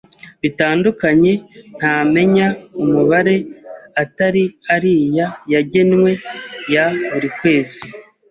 bitandukanye 0.41 1.31
ntamenya 1.77 2.47
umubare 2.81 3.35
atari 4.03 4.43
ariya 4.75 5.27
yagenwe 5.53 6.11
ya 6.73 6.85
buri 7.11 7.29
kwezi. 7.37 7.79